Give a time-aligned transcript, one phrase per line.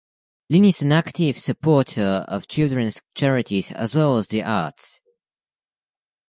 [0.49, 4.99] Linn is an active supporter of children's charities as well as the arts.